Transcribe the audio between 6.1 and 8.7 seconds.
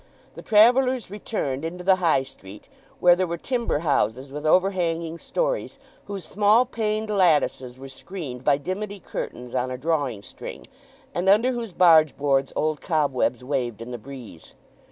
small paned lattices were screened by